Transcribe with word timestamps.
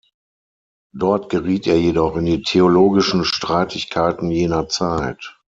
Dort 0.95 1.29
geriet 1.29 1.67
er 1.67 1.79
jedoch 1.79 2.15
in 2.17 2.25
die 2.25 2.41
theologischen 2.41 3.23
Streitigkeiten 3.23 4.31
jener 4.31 4.67
Zeit. 4.67 5.37